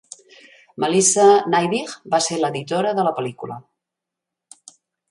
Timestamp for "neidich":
1.55-1.93